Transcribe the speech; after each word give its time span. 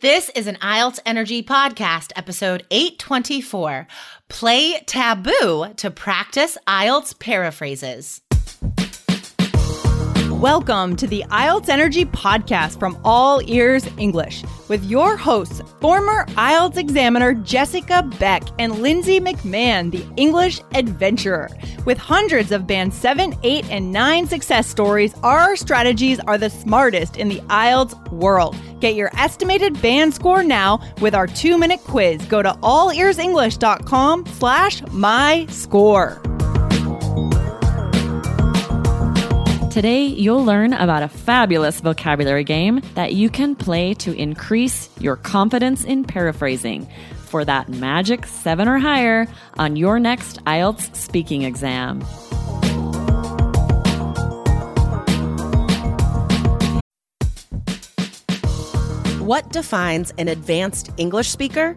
This 0.00 0.30
is 0.30 0.46
an 0.46 0.56
IELTS 0.62 0.98
Energy 1.04 1.42
Podcast, 1.42 2.12
episode 2.16 2.64
824 2.70 3.86
Play 4.28 4.80
Taboo 4.86 5.74
to 5.76 5.90
Practice 5.90 6.56
IELTS 6.66 7.18
Paraphrases. 7.18 8.22
Welcome 10.40 10.96
to 10.96 11.06
the 11.06 11.22
IELTS 11.28 11.68
Energy 11.68 12.06
Podcast 12.06 12.78
from 12.78 12.98
All 13.04 13.42
Ears 13.44 13.86
English 13.98 14.42
with 14.68 14.82
your 14.86 15.14
hosts, 15.14 15.60
former 15.82 16.24
IELTS 16.28 16.78
examiner 16.78 17.34
Jessica 17.34 18.02
Beck 18.18 18.44
and 18.58 18.80
Lindsay 18.80 19.20
McMahon, 19.20 19.90
the 19.90 20.02
English 20.16 20.62
adventurer. 20.72 21.50
With 21.84 21.98
hundreds 21.98 22.52
of 22.52 22.66
Band 22.66 22.94
7, 22.94 23.36
8, 23.42 23.70
and 23.70 23.92
9 23.92 24.28
success 24.28 24.66
stories, 24.66 25.12
our 25.22 25.56
strategies 25.56 26.18
are 26.20 26.38
the 26.38 26.48
smartest 26.48 27.18
in 27.18 27.28
the 27.28 27.40
IELTS 27.40 28.10
world. 28.10 28.56
Get 28.80 28.94
your 28.94 29.10
estimated 29.18 29.82
band 29.82 30.14
score 30.14 30.42
now 30.42 30.80
with 31.02 31.14
our 31.14 31.26
two-minute 31.26 31.80
quiz. 31.80 32.24
Go 32.24 32.40
to 32.40 32.52
allearsenglish.com 32.62 34.24
slash 34.24 34.82
my 34.90 35.44
score. 35.50 36.22
Today, 39.70 40.02
you'll 40.02 40.44
learn 40.44 40.72
about 40.72 41.04
a 41.04 41.08
fabulous 41.08 41.78
vocabulary 41.78 42.42
game 42.42 42.82
that 42.94 43.12
you 43.12 43.30
can 43.30 43.54
play 43.54 43.94
to 43.94 44.12
increase 44.12 44.90
your 44.98 45.14
confidence 45.14 45.84
in 45.84 46.02
paraphrasing 46.02 46.88
for 47.26 47.44
that 47.44 47.68
magic 47.68 48.26
seven 48.26 48.66
or 48.66 48.78
higher 48.80 49.28
on 49.58 49.76
your 49.76 50.00
next 50.00 50.44
IELTS 50.44 50.96
speaking 50.96 51.42
exam. 51.42 52.00
What 59.20 59.52
defines 59.52 60.12
an 60.18 60.26
advanced 60.26 60.90
English 60.96 61.28
speaker? 61.28 61.76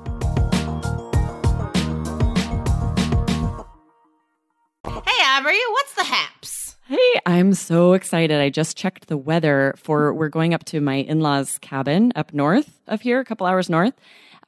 What's 5.71 5.95
the 5.95 6.03
haps? 6.03 6.77
Hey, 6.87 7.21
I'm 7.25 7.53
so 7.53 7.91
excited. 7.93 8.39
I 8.39 8.49
just 8.49 8.77
checked 8.77 9.07
the 9.07 9.17
weather 9.17 9.73
for 9.77 10.13
we're 10.13 10.29
going 10.29 10.53
up 10.53 10.63
to 10.65 10.79
my 10.79 10.95
in-laws 10.95 11.57
cabin 11.59 12.13
up 12.15 12.33
north 12.33 12.79
of 12.87 13.01
here, 13.01 13.19
a 13.19 13.25
couple 13.25 13.45
hours 13.45 13.69
north 13.69 13.93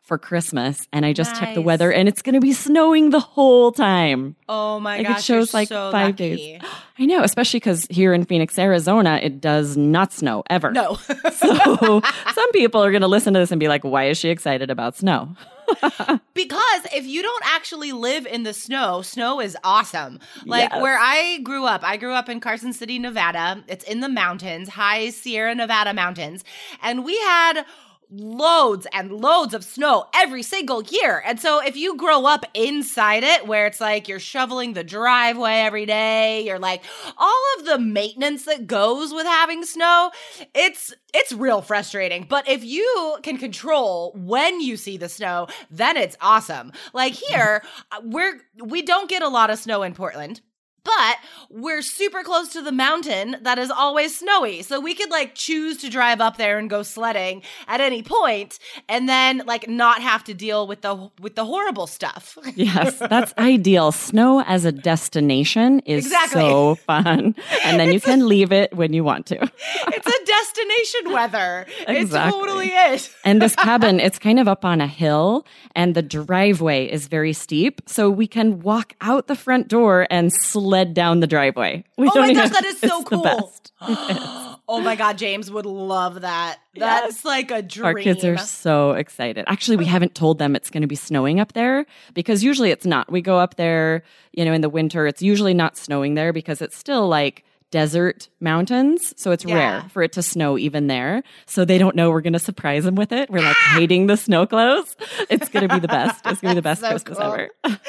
for 0.02 0.18
Christmas, 0.18 0.88
and 0.94 1.06
I 1.06 1.12
just 1.14 1.36
checked 1.36 1.56
the 1.56 1.62
weather 1.62 1.92
and 1.92 2.08
it's 2.08 2.22
going 2.22 2.36
to 2.36 2.42
be 2.42 2.54
snowing 2.54 3.10
the 3.10 3.20
whole 3.20 3.72
time. 3.74 4.36
Oh 4.48 4.80
my 4.80 4.98
like 4.98 5.08
gosh, 5.08 5.20
it 5.20 5.24
shows 5.24 5.54
like 5.54 5.68
so 5.70 5.92
five 5.92 6.12
lucky. 6.20 6.36
days. 6.36 6.62
I 7.00 7.06
know, 7.06 7.24
especially 7.24 7.60
because 7.60 7.86
here 7.90 8.14
in 8.14 8.24
Phoenix, 8.24 8.58
Arizona, 8.58 9.20
it 9.22 9.42
does 9.42 9.76
not 9.76 10.14
snow 10.14 10.44
ever. 10.50 10.72
No. 10.72 10.98
So 11.34 12.02
some 12.34 12.52
people 12.54 12.82
are 12.82 12.92
going 12.92 13.02
to 13.02 13.08
listen 13.08 13.34
to 13.34 13.40
this 13.40 13.52
and 13.52 13.60
be 13.60 13.68
like, 13.68 13.84
why 13.84 14.06
is 14.06 14.18
she 14.18 14.30
excited 14.30 14.70
about 14.70 14.96
snow? 14.96 15.36
Because 16.34 16.86
if 16.94 17.06
you 17.06 17.22
don't 17.22 17.44
actually 17.46 17.92
live 17.92 18.26
in 18.26 18.44
the 18.44 18.54
snow, 18.54 19.02
snow 19.04 19.40
is 19.40 19.56
awesome. 19.64 20.20
Like 20.46 20.72
Yes. 20.72 20.82
where 20.82 20.98
I 21.00 21.40
grew 21.44 21.66
up, 21.66 21.84
I 21.84 21.96
grew 21.98 22.14
up 22.14 22.28
in 22.28 22.40
Carson 22.40 22.74
City, 22.74 22.98
Nevada. 23.00 23.64
It's 23.68 23.84
in 23.84 24.00
the 24.00 24.10
mountains, 24.10 24.70
high 24.70 25.10
Sierra 25.12 25.54
Nevada 25.54 25.94
mountains. 25.94 26.44
And 26.82 27.06
we 27.06 27.16
had 27.20 27.66
loads 28.10 28.88
and 28.94 29.12
loads 29.12 29.54
of 29.54 29.64
snow 29.64 30.06
every 30.14 30.44
single 30.44 30.84
year. 30.84 31.22
And 31.26 31.40
so 31.40 31.64
if 31.64 31.76
you 31.76 31.98
grow 31.98 32.26
up 32.26 32.46
inside 32.54 33.24
it 33.24 33.48
where 33.48 33.66
it's 33.66 33.82
like 33.82 34.08
you're 34.08 34.20
shoveling 34.20 34.74
the 34.74 34.84
driveway 34.84 35.56
every 35.56 35.86
day, 35.86 36.42
you're 36.42 36.60
like 36.60 36.84
all 37.18 37.44
of 37.58 37.66
the 37.66 37.80
maintenance 37.80 38.46
that 38.46 38.68
goes 38.68 39.14
with 39.14 39.26
having 39.26 39.66
snow, 39.66 40.12
it's 40.54 40.94
it's 41.14 41.32
real 41.32 41.62
frustrating. 41.62 42.26
But 42.28 42.48
if 42.50 42.64
you 42.64 43.18
can 43.24 43.38
control 43.38 44.14
when 44.16 44.62
you 44.62 44.78
see 44.78 44.98
the 44.98 45.10
snow, 45.10 45.48
then 45.70 45.98
it's 45.98 46.18
awesome. 46.22 46.72
Like 46.94 47.14
here, 47.14 47.64
uh, 47.92 48.02
we're 48.04 48.40
we 48.64 48.82
don't 48.82 49.10
get 49.10 49.22
a 49.22 49.30
lot 49.30 49.50
of 49.50 49.60
snow 49.60 49.84
in 49.84 49.94
Portland. 49.94 50.42
But 50.86 51.18
we're 51.50 51.82
super 51.82 52.24
close 52.24 52.50
to 52.50 52.62
the 52.62 52.72
mountain 52.74 53.38
that 53.42 53.58
is 53.58 53.72
always 53.72 54.18
snowy. 54.20 54.64
So 54.64 54.80
we 54.82 54.94
could 54.94 55.10
like 55.10 55.34
choose 55.34 55.78
to 55.78 55.90
drive 55.90 56.20
up 56.20 56.36
there 56.38 56.58
and 56.58 56.70
go 56.70 56.84
sledding 56.84 57.42
at 57.68 57.80
any 57.80 58.04
point 58.04 58.60
and 58.90 59.08
then 59.08 59.44
like 59.46 59.68
not 59.70 60.02
have 60.02 60.24
to 60.26 60.34
deal 60.34 60.68
with 60.68 60.82
the 60.82 61.10
with 61.22 61.36
the 61.36 61.46
horrible 61.46 61.88
stuff. 61.88 62.38
Yes, 62.56 62.98
that's 63.00 63.34
ideal. 63.38 63.92
Snow 63.92 64.42
as 64.44 64.64
a 64.66 64.72
destination 64.72 65.80
is 65.82 66.06
Exactly. 66.06 66.42
so 66.42 66.76
fun. 66.76 67.36
And 67.64 67.80
then 67.80 67.92
you 67.92 68.00
can 68.00 68.28
leave 68.28 68.52
it 68.52 68.74
when 68.76 68.94
you 68.94 69.04
want 69.04 69.26
to. 69.28 69.36
it's 69.42 70.08
a 70.08 70.26
destination 70.26 71.14
weather. 71.14 71.66
It 71.88 72.10
totally 72.12 72.68
is. 72.70 73.10
And 73.26 73.42
this 73.42 73.56
cabin, 73.68 74.00
it's 74.00 74.20
kind 74.20 74.40
of 74.40 74.48
up 74.48 74.64
on 74.66 74.82
a 74.82 74.88
hill, 74.88 75.46
and 75.76 75.96
the 75.96 76.02
driveway 76.02 76.86
is 76.92 77.08
very 77.08 77.34
steep. 77.34 77.82
So 77.88 78.10
we 78.10 78.28
can 78.28 78.60
walk 78.62 78.94
out 79.02 79.28
the 79.28 79.36
front 79.36 79.68
door 79.68 80.06
and 80.12 80.32
sled 80.74 80.94
down 80.96 81.20
the 81.20 81.28
driveway. 81.28 81.84
We 81.98 82.10
Oh 82.10 82.20
my 82.20 82.34
gosh, 82.34 82.50
that 82.50 82.66
is 82.66 82.80
so 82.80 83.04
cool. 83.04 83.54
oh 83.82 84.82
my 84.82 84.96
god, 84.96 85.20
James 85.20 85.52
would 85.52 85.68
love 85.68 86.22
that. 86.22 86.58
That's 86.76 87.24
like 87.24 87.52
a 87.52 87.62
dream. 87.62 87.86
Our 87.86 87.94
kids 87.94 88.26
are 88.26 88.38
so 88.38 88.92
excited. 88.94 89.46
Actually, 89.48 89.78
we 89.78 89.86
haven't 89.86 90.16
told 90.16 90.40
them 90.40 90.56
it's 90.56 90.72
going 90.72 90.82
to 90.82 90.88
be 90.88 90.96
snowing 90.96 91.40
up 91.40 91.54
there 91.54 91.86
because 92.16 92.44
usually 92.44 92.72
it's 92.72 92.88
not. 92.88 93.12
We 93.12 93.22
go 93.22 93.38
up 93.38 93.56
there, 93.56 94.04
you 94.32 94.46
know, 94.46 94.54
in 94.54 94.62
the 94.62 94.70
winter. 94.70 95.06
It's 95.06 95.22
usually 95.22 95.54
not 95.54 95.78
snowing 95.78 96.16
there 96.16 96.34
because 96.34 96.60
it's 96.60 96.76
still 96.76 97.08
like 97.08 97.44
desert 97.74 98.30
mountains. 98.40 99.16
So 99.18 99.32
it's 99.32 99.44
Yeah. 99.44 99.56
rare 99.56 99.82
for 99.92 100.04
it 100.04 100.12
to 100.14 100.22
snow 100.22 100.60
even 100.60 100.86
there. 100.86 101.24
So 101.48 101.66
they 101.66 101.80
don't 101.80 101.96
know 101.96 102.12
we're 102.12 102.22
going 102.22 102.34
to 102.34 102.40
surprise 102.40 102.84
them 102.84 102.94
with 102.94 103.12
it. 103.12 103.32
We're 103.32 103.42
like 103.42 103.58
hating 103.74 104.06
the 104.06 104.16
snow 104.16 104.46
clothes. 104.46 104.96
It's 105.28 105.50
going 105.50 105.68
to 105.68 105.74
be 105.74 105.80
the 105.80 105.88
best. 105.88 106.22
It's 106.28 106.40
going 106.40 106.54
to 106.54 106.62
be 106.62 106.62
the 106.62 106.62
best 106.62 106.82
So 106.82 106.90
Christmas 106.90 107.18
cool. 107.18 107.28
ever. 107.34 107.50
That's 107.64 107.82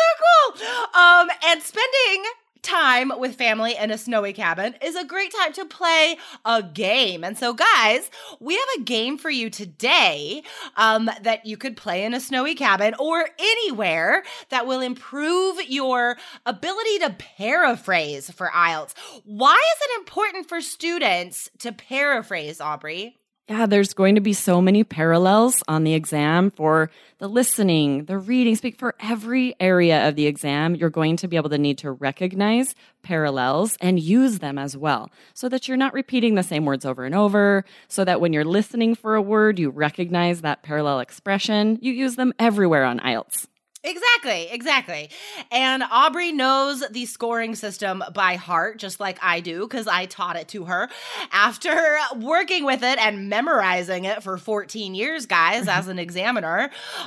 so 0.00 0.08
cool. 0.18 1.00
Um, 1.00 1.30
and 1.46 1.62
spending 1.62 2.24
time 2.62 3.12
with 3.18 3.36
family 3.36 3.76
in 3.76 3.90
a 3.90 3.98
snowy 3.98 4.32
cabin 4.32 4.74
is 4.82 4.96
a 4.96 5.04
great 5.04 5.32
time 5.32 5.52
to 5.54 5.64
play 5.64 6.16
a 6.44 6.62
game. 6.62 7.24
And 7.24 7.36
so, 7.38 7.54
guys, 7.54 8.10
we 8.38 8.54
have 8.54 8.68
a 8.78 8.82
game 8.82 9.18
for 9.18 9.30
you 9.30 9.50
today 9.50 10.42
um, 10.76 11.10
that 11.22 11.46
you 11.46 11.56
could 11.56 11.76
play 11.76 12.04
in 12.04 12.14
a 12.14 12.20
snowy 12.20 12.54
cabin 12.54 12.94
or 12.98 13.28
anywhere 13.38 14.22
that 14.50 14.66
will 14.66 14.80
improve 14.80 15.60
your 15.68 16.16
ability 16.46 16.98
to 17.00 17.10
paraphrase 17.10 18.30
for 18.30 18.48
IELTS. 18.48 18.94
Why 19.24 19.54
is 19.54 19.82
it 19.82 19.98
important 20.00 20.48
for 20.48 20.60
students 20.60 21.50
to 21.58 21.72
paraphrase, 21.72 22.60
Aubrey? 22.60 23.19
Yeah, 23.50 23.66
there's 23.66 23.94
going 23.94 24.14
to 24.14 24.20
be 24.20 24.32
so 24.32 24.62
many 24.62 24.84
parallels 24.84 25.64
on 25.66 25.82
the 25.82 25.94
exam 25.94 26.52
for 26.52 26.88
the 27.18 27.26
listening, 27.26 28.04
the 28.04 28.16
reading, 28.16 28.54
speak 28.54 28.78
for 28.78 28.94
every 29.00 29.56
area 29.58 30.06
of 30.06 30.14
the 30.14 30.28
exam. 30.28 30.76
You're 30.76 30.88
going 30.88 31.16
to 31.16 31.26
be 31.26 31.34
able 31.34 31.50
to 31.50 31.58
need 31.58 31.76
to 31.78 31.90
recognize 31.90 32.76
parallels 33.02 33.76
and 33.80 33.98
use 33.98 34.38
them 34.38 34.56
as 34.56 34.76
well 34.76 35.10
so 35.34 35.48
that 35.48 35.66
you're 35.66 35.76
not 35.76 35.94
repeating 35.94 36.36
the 36.36 36.44
same 36.44 36.64
words 36.64 36.84
over 36.84 37.04
and 37.04 37.12
over, 37.12 37.64
so 37.88 38.04
that 38.04 38.20
when 38.20 38.32
you're 38.32 38.44
listening 38.44 38.94
for 38.94 39.16
a 39.16 39.22
word, 39.22 39.58
you 39.58 39.70
recognize 39.70 40.42
that 40.42 40.62
parallel 40.62 41.00
expression. 41.00 41.76
You 41.82 41.92
use 41.92 42.14
them 42.14 42.32
everywhere 42.38 42.84
on 42.84 43.00
IELTS. 43.00 43.48
Exactly, 43.82 44.48
exactly. 44.50 45.08
And 45.50 45.82
Aubrey 45.90 46.32
knows 46.32 46.84
the 46.90 47.06
scoring 47.06 47.54
system 47.54 48.04
by 48.12 48.36
heart, 48.36 48.78
just 48.78 49.00
like 49.00 49.18
I 49.22 49.40
do, 49.40 49.66
because 49.66 49.86
I 49.86 50.04
taught 50.04 50.36
it 50.36 50.48
to 50.48 50.66
her 50.66 50.90
after 51.32 51.96
working 52.16 52.66
with 52.66 52.82
it 52.82 52.98
and 52.98 53.30
memorizing 53.30 54.04
it 54.04 54.22
for 54.22 54.36
14 54.36 54.94
years, 54.94 55.24
guys, 55.24 55.66
as 55.66 55.88
an 55.88 55.98
examiner. 56.10 56.64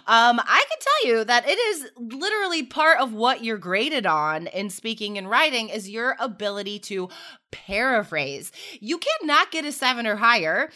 Um, 0.07 0.39
I 0.43 0.65
can 0.67 0.79
tell 0.79 1.11
you 1.11 1.23
that 1.25 1.47
it 1.47 1.59
is 1.59 1.91
literally 1.95 2.63
part 2.63 2.99
of 2.99 3.13
what 3.13 3.43
you're 3.43 3.59
graded 3.59 4.07
on 4.07 4.47
in 4.47 4.71
speaking 4.71 5.19
and 5.19 5.29
writing 5.29 5.69
is 5.69 5.91
your 5.91 6.15
ability 6.19 6.79
to 6.79 7.07
paraphrase. 7.51 8.51
You 8.79 8.97
cannot 8.97 9.51
get 9.51 9.63
a 9.63 9.71
seven 9.71 10.07
or 10.07 10.15
higher 10.15 10.71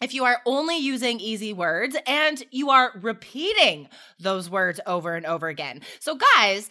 if 0.00 0.14
you 0.14 0.24
are 0.24 0.40
only 0.46 0.76
using 0.76 1.20
easy 1.20 1.52
words 1.52 1.96
and 2.06 2.42
you 2.50 2.70
are 2.70 2.92
repeating 3.00 3.88
those 4.18 4.50
words 4.50 4.80
over 4.86 5.14
and 5.14 5.26
over 5.26 5.48
again. 5.48 5.80
So, 6.00 6.18
guys, 6.36 6.70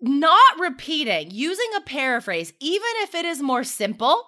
not 0.00 0.58
repeating, 0.58 1.30
using 1.30 1.68
a 1.76 1.80
paraphrase, 1.80 2.52
even 2.60 2.88
if 2.96 3.14
it 3.14 3.24
is 3.24 3.42
more 3.42 3.64
simple, 3.64 4.24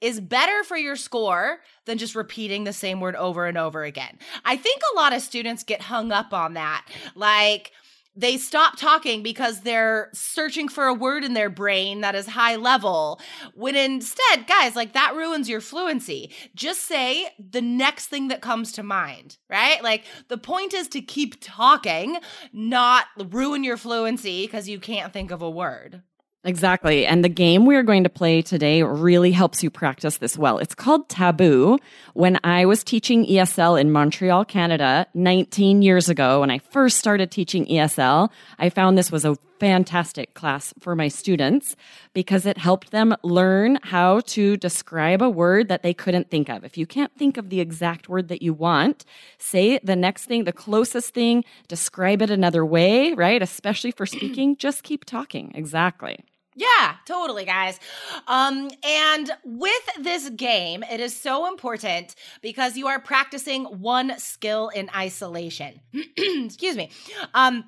is 0.00 0.20
better 0.20 0.64
for 0.64 0.76
your 0.76 0.96
score 0.96 1.58
than 1.86 1.98
just 1.98 2.14
repeating 2.14 2.64
the 2.64 2.72
same 2.72 3.00
word 3.00 3.16
over 3.16 3.46
and 3.46 3.56
over 3.56 3.84
again. 3.84 4.18
I 4.44 4.56
think 4.56 4.82
a 4.92 4.96
lot 4.96 5.12
of 5.12 5.22
students 5.22 5.62
get 5.62 5.82
hung 5.82 6.12
up 6.12 6.32
on 6.32 6.54
that. 6.54 6.86
Like, 7.14 7.72
they 8.14 8.36
stop 8.36 8.76
talking 8.76 9.22
because 9.22 9.60
they're 9.60 10.10
searching 10.12 10.68
for 10.68 10.84
a 10.84 10.94
word 10.94 11.24
in 11.24 11.34
their 11.34 11.50
brain 11.50 12.02
that 12.02 12.14
is 12.14 12.26
high 12.26 12.56
level. 12.56 13.20
When 13.54 13.74
instead, 13.74 14.46
guys, 14.46 14.76
like 14.76 14.92
that 14.92 15.14
ruins 15.14 15.48
your 15.48 15.60
fluency. 15.60 16.30
Just 16.54 16.82
say 16.82 17.28
the 17.38 17.62
next 17.62 18.06
thing 18.06 18.28
that 18.28 18.42
comes 18.42 18.72
to 18.72 18.82
mind, 18.82 19.38
right? 19.48 19.82
Like 19.82 20.04
the 20.28 20.38
point 20.38 20.74
is 20.74 20.88
to 20.88 21.00
keep 21.00 21.36
talking, 21.40 22.18
not 22.52 23.06
ruin 23.30 23.64
your 23.64 23.76
fluency 23.76 24.46
because 24.46 24.68
you 24.68 24.78
can't 24.78 25.12
think 25.12 25.30
of 25.30 25.42
a 25.42 25.50
word. 25.50 26.02
Exactly. 26.44 27.06
And 27.06 27.24
the 27.24 27.28
game 27.28 27.66
we 27.66 27.76
are 27.76 27.84
going 27.84 28.02
to 28.02 28.10
play 28.10 28.42
today 28.42 28.82
really 28.82 29.30
helps 29.30 29.62
you 29.62 29.70
practice 29.70 30.18
this 30.18 30.36
well. 30.36 30.58
It's 30.58 30.74
called 30.74 31.08
Taboo. 31.08 31.78
When 32.14 32.40
I 32.42 32.66
was 32.66 32.82
teaching 32.82 33.24
ESL 33.26 33.80
in 33.80 33.92
Montreal, 33.92 34.44
Canada, 34.46 35.06
19 35.14 35.82
years 35.82 36.08
ago, 36.08 36.40
when 36.40 36.50
I 36.50 36.58
first 36.58 36.98
started 36.98 37.30
teaching 37.30 37.66
ESL, 37.66 38.28
I 38.58 38.70
found 38.70 38.98
this 38.98 39.12
was 39.12 39.24
a 39.24 39.36
fantastic 39.60 40.34
class 40.34 40.74
for 40.80 40.96
my 40.96 41.06
students 41.06 41.76
because 42.12 42.44
it 42.44 42.58
helped 42.58 42.90
them 42.90 43.14
learn 43.22 43.78
how 43.84 44.18
to 44.26 44.56
describe 44.56 45.22
a 45.22 45.30
word 45.30 45.68
that 45.68 45.84
they 45.84 45.94
couldn't 45.94 46.28
think 46.28 46.48
of. 46.48 46.64
If 46.64 46.76
you 46.76 46.84
can't 46.84 47.16
think 47.16 47.36
of 47.36 47.50
the 47.50 47.60
exact 47.60 48.08
word 48.08 48.26
that 48.26 48.42
you 48.42 48.52
want, 48.52 49.04
say 49.38 49.78
the 49.84 49.94
next 49.94 50.24
thing, 50.24 50.42
the 50.42 50.52
closest 50.52 51.14
thing, 51.14 51.44
describe 51.68 52.20
it 52.20 52.30
another 52.30 52.66
way, 52.66 53.12
right? 53.12 53.40
Especially 53.40 53.92
for 53.92 54.06
speaking, 54.06 54.56
just 54.56 54.82
keep 54.82 55.04
talking. 55.04 55.52
Exactly. 55.54 56.18
Yeah, 56.54 56.96
totally, 57.06 57.44
guys. 57.44 57.80
Um, 58.26 58.70
and 58.84 59.30
with 59.44 59.88
this 60.00 60.28
game, 60.30 60.82
it 60.82 61.00
is 61.00 61.18
so 61.18 61.48
important 61.48 62.14
because 62.42 62.76
you 62.76 62.88
are 62.88 63.00
practicing 63.00 63.64
one 63.64 64.18
skill 64.18 64.68
in 64.68 64.90
isolation. 64.94 65.80
Excuse 66.16 66.76
me. 66.76 66.90
Um, 67.32 67.64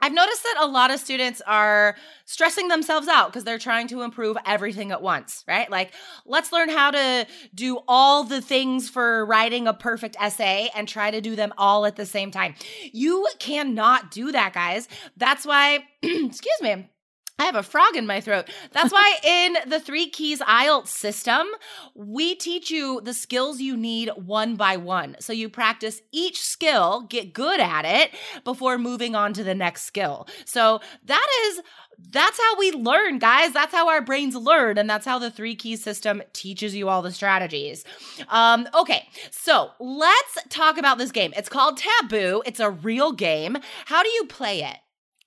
I've 0.00 0.12
noticed 0.12 0.44
that 0.44 0.56
a 0.60 0.66
lot 0.66 0.92
of 0.92 1.00
students 1.00 1.42
are 1.44 1.96
stressing 2.24 2.68
themselves 2.68 3.08
out 3.08 3.28
because 3.28 3.42
they're 3.42 3.58
trying 3.58 3.88
to 3.88 4.02
improve 4.02 4.36
everything 4.46 4.92
at 4.92 5.02
once, 5.02 5.44
right? 5.48 5.68
Like, 5.68 5.92
let's 6.24 6.52
learn 6.52 6.68
how 6.68 6.92
to 6.92 7.26
do 7.52 7.80
all 7.88 8.22
the 8.22 8.40
things 8.40 8.88
for 8.88 9.26
writing 9.26 9.66
a 9.66 9.74
perfect 9.74 10.16
essay 10.20 10.70
and 10.74 10.86
try 10.86 11.10
to 11.10 11.20
do 11.20 11.34
them 11.34 11.52
all 11.58 11.84
at 11.84 11.96
the 11.96 12.06
same 12.06 12.30
time. 12.30 12.54
You 12.92 13.26
cannot 13.40 14.12
do 14.12 14.30
that, 14.30 14.52
guys. 14.52 14.86
That's 15.16 15.44
why, 15.44 15.80
excuse 16.02 16.60
me, 16.62 16.88
I 17.38 17.44
have 17.44 17.54
a 17.54 17.62
frog 17.62 17.94
in 17.94 18.06
my 18.06 18.20
throat. 18.20 18.50
That's 18.72 18.92
why 18.92 19.16
in 19.24 19.56
the 19.68 19.78
three 19.78 20.10
keys 20.10 20.40
IELTS 20.40 20.88
system, 20.88 21.46
we 21.94 22.34
teach 22.34 22.70
you 22.70 23.00
the 23.02 23.14
skills 23.14 23.60
you 23.60 23.76
need 23.76 24.10
one 24.16 24.56
by 24.56 24.76
one. 24.76 25.16
So 25.20 25.32
you 25.32 25.48
practice 25.48 26.00
each 26.12 26.40
skill, 26.40 27.02
get 27.02 27.32
good 27.32 27.60
at 27.60 27.84
it 27.84 28.10
before 28.44 28.76
moving 28.76 29.14
on 29.14 29.32
to 29.34 29.44
the 29.44 29.54
next 29.54 29.82
skill. 29.82 30.26
So 30.44 30.80
that 31.04 31.26
is 31.46 31.60
that's 32.10 32.38
how 32.38 32.58
we 32.58 32.70
learn, 32.72 33.18
guys. 33.18 33.52
That's 33.52 33.72
how 33.74 33.88
our 33.88 34.00
brains 34.00 34.36
learn. 34.36 34.78
And 34.78 34.88
that's 34.88 35.04
how 35.04 35.18
the 35.18 35.32
three 35.32 35.56
keys 35.56 35.82
system 35.82 36.22
teaches 36.32 36.74
you 36.74 36.88
all 36.88 37.02
the 37.02 37.10
strategies. 37.10 37.84
Um, 38.28 38.68
okay, 38.72 39.08
so 39.32 39.70
let's 39.80 40.38
talk 40.48 40.78
about 40.78 40.98
this 40.98 41.10
game. 41.10 41.32
It's 41.36 41.48
called 41.48 41.78
Taboo, 41.78 42.42
it's 42.46 42.60
a 42.60 42.70
real 42.70 43.12
game. 43.12 43.58
How 43.86 44.04
do 44.04 44.08
you 44.10 44.26
play 44.26 44.62
it? 44.62 44.76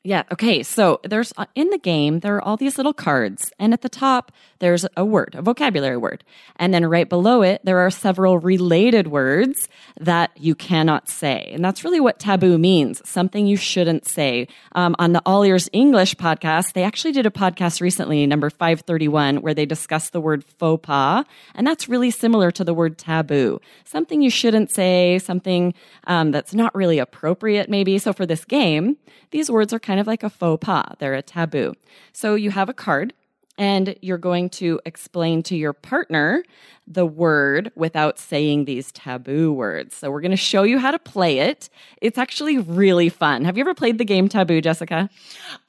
Yeah. 0.04 0.24
Okay. 0.32 0.64
So 0.64 1.00
there's 1.04 1.32
uh, 1.38 1.46
in 1.54 1.70
the 1.70 1.78
game, 1.78 2.22
there 2.22 2.36
are 2.36 2.42
all 2.42 2.58
these 2.58 2.78
little 2.78 2.94
cards. 2.94 3.52
And 3.60 3.72
at 3.72 3.84
the 3.84 3.90
top, 3.90 4.32
there's 4.58 4.84
a 4.98 5.06
word, 5.06 5.36
a 5.38 5.44
vocabulary 5.44 5.98
word. 5.98 6.24
And 6.56 6.74
then 6.74 6.88
right 6.88 7.08
below 7.08 7.44
it, 7.44 7.62
there 7.64 7.78
are 7.78 7.92
several 7.92 8.40
related 8.40 9.08
words 9.08 9.70
that 10.00 10.32
you 10.36 10.56
cannot 10.56 11.08
say. 11.08 11.52
And 11.54 11.64
that's 11.64 11.84
really 11.84 12.00
what 12.00 12.18
taboo 12.18 12.58
means 12.58 13.08
something 13.08 13.46
you 13.46 13.58
shouldn't 13.58 14.08
say. 14.08 14.48
Um, 14.72 14.96
on 14.98 15.14
the 15.14 15.22
All 15.24 15.44
Ears 15.44 15.70
English 15.72 16.16
podcast, 16.16 16.74
they 16.74 16.84
actually 16.84 17.12
did 17.12 17.28
a 17.28 17.32
podcast 17.32 17.80
recently, 17.80 18.26
number 18.26 18.50
531, 18.50 19.42
where 19.42 19.54
they 19.54 19.68
discussed 19.68 20.14
the 20.14 20.22
word 20.22 20.44
faux 20.44 20.84
pas. 20.84 21.26
And 21.54 21.68
that's 21.68 21.88
really 21.88 22.10
similar 22.10 22.50
to 22.52 22.64
the 22.64 22.74
word 22.74 22.98
taboo. 22.98 23.62
Something 23.86 24.24
you 24.24 24.32
shouldn't 24.32 24.72
say, 24.72 25.20
something 25.20 25.76
um, 26.08 26.32
that's 26.32 26.56
not 26.56 26.74
really 26.74 26.98
appropriate, 26.98 27.70
maybe. 27.70 28.00
So 28.00 28.14
for 28.14 28.26
this 28.26 28.46
game, 28.46 28.98
these 29.32 29.50
words 29.50 29.74
are 29.74 29.80
kind 29.80 29.91
of 30.00 30.08
like 30.08 30.24
a 30.24 30.30
faux 30.30 30.64
pas. 30.64 30.96
They're 31.00 31.14
a 31.14 31.22
taboo. 31.22 31.74
So 32.14 32.36
you 32.36 32.52
have 32.52 32.70
a 32.70 32.74
card 32.74 33.14
and 33.58 33.96
you're 34.02 34.18
going 34.18 34.50
to 34.50 34.80
explain 34.86 35.44
to 35.44 35.56
your 35.56 35.74
partner 35.74 36.44
the 36.88 37.06
word 37.06 37.72
without 37.76 38.18
saying 38.18 38.66
these 38.66 38.92
taboo 38.92 39.52
words. 39.54 39.96
So 39.96 40.10
we're 40.10 40.22
going 40.22 40.32
to 40.32 40.38
show 40.38 40.64
you 40.64 40.80
how 40.80 40.92
to 40.92 41.00
play 41.00 41.40
it. 41.40 41.70
It's 42.02 42.18
actually 42.18 42.58
really 42.58 43.10
fun. 43.10 43.46
Have 43.46 43.58
you 43.58 43.62
ever 43.62 43.74
played 43.74 43.98
the 43.98 44.06
game 44.06 44.28
Taboo, 44.30 44.62
Jessica? 44.62 45.10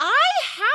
I 0.00 0.22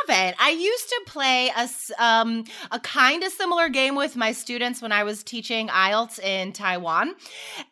I 0.10 0.56
used 0.58 0.90
to 0.90 1.02
play 1.06 1.52
a 1.56 1.70
um, 2.04 2.46
a 2.72 2.80
kind 2.80 3.24
of 3.24 3.32
similar 3.32 3.70
game 3.70 3.96
with 3.96 4.16
my 4.16 4.32
students 4.32 4.82
when 4.82 4.92
I 4.92 5.04
was 5.04 5.24
teaching 5.24 5.68
IELTS 5.68 6.20
in 6.20 6.54
Taiwan, 6.54 7.16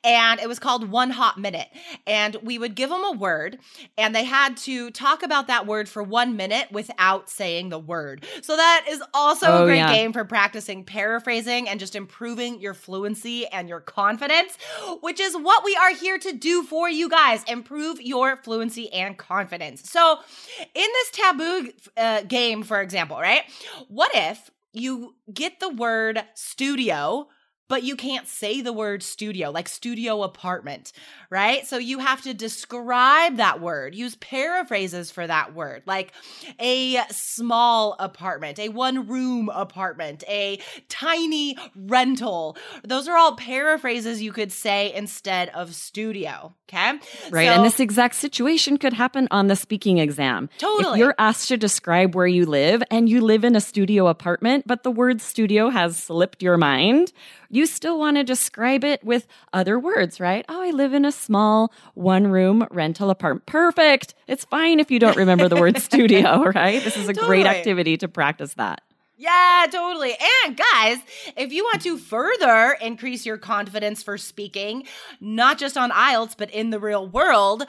and 0.04 0.40
it 0.40 0.48
was 0.48 0.60
called 0.60 0.90
One 0.90 1.12
Hot 1.12 1.40
Minute. 1.40 1.70
And 2.06 2.36
we 2.44 2.58
would 2.58 2.76
give 2.76 2.90
them 2.90 3.04
a 3.04 3.12
word, 3.12 3.60
and 3.98 4.16
they 4.16 4.24
had 4.24 4.58
to 4.58 4.92
talk 4.92 5.24
about 5.24 5.48
that 5.48 5.66
word 5.66 5.88
for 5.88 6.04
one 6.04 6.36
minute 6.36 6.72
without 6.72 7.30
saying 7.30 7.70
the 7.70 7.80
word. 7.80 8.26
So 8.42 8.56
that 8.56 8.86
is 8.90 9.02
also 9.14 9.48
oh, 9.48 9.64
a 9.64 9.66
great 9.66 9.78
yeah. 9.78 9.94
game 9.94 10.14
for 10.14 10.26
practicing 10.26 10.84
paraphrasing 10.84 11.70
and 11.70 11.80
just 11.80 11.96
improving 11.96 12.60
your 12.60 12.74
fluency 12.74 13.48
and 13.48 13.70
your 13.70 13.80
confidence, 13.80 14.58
which 15.02 15.20
is 15.20 15.36
what 15.36 15.64
we 15.64 15.76
are 15.76 15.94
here 15.94 16.18
to 16.18 16.34
do 16.34 16.64
for 16.64 16.90
you 16.90 17.10
guys 17.10 17.44
improve 17.48 18.02
your 18.02 18.38
fluency 18.38 18.92
and 18.92 19.18
confidence. 19.18 19.90
So, 19.90 20.20
in 20.60 20.66
this 20.74 21.12
taboo 21.12 21.72
uh, 21.98 22.22
game, 22.28 22.64
for 22.64 22.82
example, 22.82 23.18
right? 23.20 23.44
What 23.88 24.12
if 24.14 24.50
you 24.74 25.16
get 25.34 25.60
the 25.60 25.70
word 25.70 26.24
studio 26.34 27.28
but 27.68 27.84
you 27.84 27.96
can't 27.96 28.28
say 28.28 28.62
the 28.62 28.74
word 28.74 29.02
studio, 29.02 29.50
like 29.50 29.68
studio 29.68 30.24
apartment, 30.24 30.92
right? 31.30 31.66
So 31.66 31.78
you 31.78 32.00
have 32.00 32.22
to 32.24 32.34
describe 32.34 33.38
that 33.38 33.60
word, 33.60 33.96
use 33.96 34.16
paraphrases 34.16 35.12
for 35.12 35.26
that 35.26 35.56
word, 35.56 35.84
like 35.86 36.12
a 36.60 37.00
small 37.10 37.96
apartment, 38.00 38.60
a 38.60 38.70
one 38.70 39.08
room 39.08 39.50
apartment, 39.50 40.24
a 40.28 40.60
tiny 40.90 41.58
rental. 41.76 42.58
Those 42.84 43.08
are 43.08 43.18
all 43.18 43.36
paraphrases 43.36 44.22
you 44.22 44.32
could 44.32 44.52
say 44.52 44.94
instead 44.94 45.50
of 45.50 45.74
studio, 45.74 46.54
okay? 46.70 47.00
Right. 47.32 47.48
So, 47.48 47.54
and 47.54 47.66
this 47.66 47.80
exact 47.80 48.16
situation 48.16 48.78
could 48.78 48.94
happen 48.94 49.28
on 49.32 49.48
the 49.48 49.56
speaking 49.56 49.98
exam. 49.98 50.50
Totally. 50.60 50.94
If 50.94 50.98
you're 51.00 51.16
asked 51.18 51.48
to 51.48 51.58
describe 51.58 52.16
where 52.16 52.28
you 52.28 52.46
live 52.46 52.84
and 52.92 53.10
you 53.10 53.22
live 53.22 53.44
in 53.44 53.56
a 53.56 53.62
studio 53.62 54.08
apartment, 54.08 54.66
but 54.68 54.84
the 54.84 54.92
word 54.92 55.22
studio 55.22 55.70
has 55.70 55.98
slipped 55.98 56.44
your 56.44 56.58
mind, 56.58 57.12
you 57.56 57.66
still 57.66 57.98
want 57.98 58.18
to 58.18 58.24
describe 58.24 58.84
it 58.84 59.04
with 59.04 59.28
other 59.54 59.80
words, 59.80 60.20
right? 60.20 60.46
Oh, 60.50 60.62
I 60.62 60.72
live 60.72 60.94
in 60.94 61.06
a 61.06 61.12
small 61.12 61.72
one 61.94 62.28
room 62.28 62.68
rental 62.72 63.10
apartment. 63.10 63.46
Perfect. 63.46 64.14
It's 64.28 64.46
fine 64.46 64.80
if 64.80 64.92
you 64.92 65.00
don't 65.00 65.18
remember 65.18 65.48
the 65.48 65.56
word 65.56 65.78
studio, 65.82 66.44
right? 66.44 66.84
This 66.84 66.98
is 66.98 67.10
a 67.10 67.14
totally. 67.14 67.28
great 67.28 67.46
activity 67.46 67.98
to 67.98 68.08
practice 68.08 68.54
that. 68.56 68.82
Yeah, 69.18 69.66
totally. 69.72 70.16
And 70.46 70.58
guys, 70.58 70.98
if 71.38 71.54
you 71.54 71.64
want 71.64 71.82
to 71.84 71.98
further 71.98 72.78
increase 72.82 73.26
your 73.26 73.38
confidence 73.38 74.04
for 74.04 74.18
speaking, 74.18 74.84
not 75.22 75.58
just 75.58 75.78
on 75.78 75.90
IELTS, 75.92 76.36
but 76.38 76.52
in 76.52 76.70
the 76.70 76.80
real 76.80 77.08
world, 77.08 77.64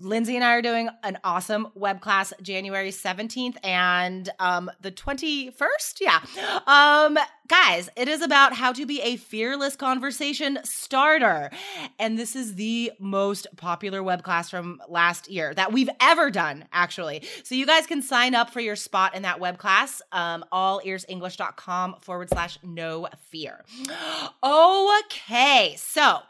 Lindsay 0.00 0.36
and 0.36 0.44
I 0.44 0.54
are 0.54 0.62
doing 0.62 0.88
an 1.02 1.18
awesome 1.24 1.68
web 1.74 2.00
class 2.00 2.32
January 2.42 2.90
17th 2.90 3.56
and 3.64 4.28
um, 4.38 4.70
the 4.80 4.90
21st. 4.92 6.00
Yeah. 6.00 6.20
Um, 6.66 7.18
guys, 7.48 7.88
it 7.96 8.08
is 8.08 8.22
about 8.22 8.52
how 8.52 8.72
to 8.72 8.86
be 8.86 9.00
a 9.02 9.16
fearless 9.16 9.76
conversation 9.76 10.58
starter. 10.64 11.50
And 11.98 12.18
this 12.18 12.36
is 12.36 12.54
the 12.54 12.92
most 12.98 13.46
popular 13.56 14.02
web 14.02 14.22
class 14.22 14.50
from 14.50 14.80
last 14.88 15.28
year 15.28 15.54
that 15.54 15.72
we've 15.72 15.90
ever 16.00 16.30
done, 16.30 16.66
actually. 16.72 17.22
So 17.42 17.54
you 17.54 17.66
guys 17.66 17.86
can 17.86 18.02
sign 18.02 18.34
up 18.34 18.50
for 18.50 18.60
your 18.60 18.76
spot 18.76 19.14
in 19.14 19.22
that 19.22 19.40
web 19.40 19.58
class, 19.58 20.00
um, 20.12 20.44
allearsenglish.com 20.52 21.96
forward 22.00 22.28
slash 22.30 22.58
no 22.62 23.08
fear. 23.30 23.64
Okay. 24.42 25.74
So, 25.78 26.20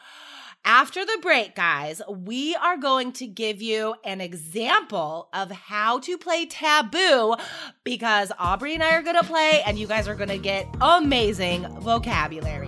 after 0.69 1.03
the 1.03 1.19
break, 1.23 1.55
guys, 1.55 2.03
we 2.07 2.55
are 2.55 2.77
going 2.77 3.11
to 3.13 3.27
give 3.27 3.63
you 3.63 3.95
an 4.05 4.21
example 4.21 5.31
of 5.33 5.51
how 5.51 5.99
to 6.01 6.19
play 6.19 6.45
taboo 6.45 7.35
because 7.85 8.31
Aubrey 8.39 8.75
and 8.75 8.83
I 8.83 8.95
are 8.95 9.03
going 9.03 9.17
to 9.17 9.25
play 9.25 9.63
and 9.65 9.79
you 9.79 9.87
guys 9.87 10.07
are 10.07 10.15
going 10.15 10.29
to 10.29 10.37
get 10.37 10.67
amazing 10.83 11.67
vocabulary. 11.81 12.68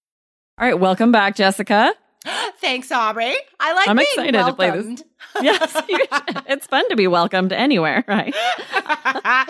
All 0.61 0.67
right, 0.67 0.79
welcome 0.79 1.11
back, 1.11 1.35
Jessica. 1.35 1.91
Thanks, 2.61 2.91
Aubrey. 2.91 3.33
I 3.59 3.73
like 3.73 3.87
I'm 3.87 3.95
being 3.95 4.07
excited 4.11 4.33
to 4.33 4.53
play 4.53 4.69
this. 4.69 5.03
Yes, 5.41 5.75
it's 6.47 6.67
fun 6.67 6.87
to 6.89 6.95
be 6.95 7.07
welcomed 7.07 7.51
anywhere, 7.51 8.03
right? 8.07 8.33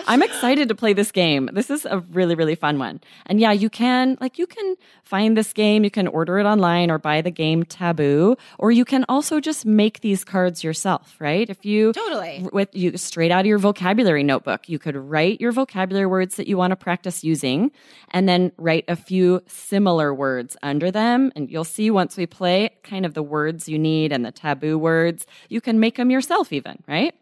I'm 0.06 0.22
excited 0.22 0.68
to 0.68 0.74
play 0.74 0.92
this 0.92 1.12
game. 1.12 1.50
This 1.52 1.70
is 1.70 1.84
a 1.84 1.98
really, 2.12 2.34
really 2.34 2.54
fun 2.54 2.78
one. 2.78 3.00
And 3.26 3.40
yeah, 3.40 3.52
you 3.52 3.68
can 3.68 4.16
like 4.20 4.38
you 4.38 4.46
can 4.46 4.76
find 5.04 5.36
this 5.36 5.52
game, 5.52 5.84
you 5.84 5.90
can 5.90 6.08
order 6.08 6.38
it 6.38 6.46
online 6.46 6.90
or 6.90 6.98
buy 6.98 7.20
the 7.20 7.30
game 7.30 7.64
Taboo, 7.64 8.36
or 8.58 8.70
you 8.70 8.84
can 8.84 9.04
also 9.08 9.40
just 9.40 9.66
make 9.66 10.00
these 10.00 10.24
cards 10.24 10.64
yourself, 10.64 11.16
right? 11.18 11.50
If 11.50 11.64
you 11.64 11.92
Totally. 11.92 12.48
with 12.52 12.74
you 12.74 12.96
straight 12.96 13.30
out 13.30 13.40
of 13.40 13.46
your 13.46 13.58
vocabulary 13.58 14.22
notebook, 14.22 14.68
you 14.68 14.78
could 14.78 14.96
write 14.96 15.40
your 15.40 15.52
vocabulary 15.52 16.06
words 16.06 16.36
that 16.36 16.46
you 16.46 16.56
want 16.56 16.70
to 16.70 16.76
practice 16.76 17.22
using 17.22 17.70
and 18.10 18.28
then 18.28 18.52
write 18.56 18.84
a 18.88 18.96
few 18.96 19.42
similar 19.46 20.14
words 20.14 20.56
under 20.62 20.90
them 20.90 21.32
and 21.36 21.50
you'll 21.50 21.64
see 21.64 21.90
once 21.90 22.16
we 22.16 22.26
play 22.26 22.70
kind 22.82 23.04
of 23.04 23.14
the 23.14 23.22
words 23.22 23.68
you 23.68 23.78
need 23.78 24.12
and 24.12 24.24
the 24.24 24.32
taboo 24.32 24.78
words. 24.78 25.26
You 25.48 25.60
can 25.60 25.71
make 25.80 25.96
them 25.96 26.10
yourself 26.10 26.52
even, 26.52 26.82
right? 26.86 27.14